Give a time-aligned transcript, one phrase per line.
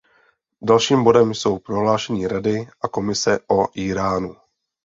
[0.61, 4.35] Dalším bodem jsou prohlášení Rady a Komise o Íránu.